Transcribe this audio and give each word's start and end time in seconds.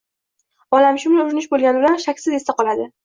olamshumul 0.77 1.21
urinish 1.25 1.49
bo‘lgani 1.51 1.83
bilan, 1.85 2.01
shaksiz, 2.07 2.39
esda 2.39 2.57
qoladi. 2.63 2.89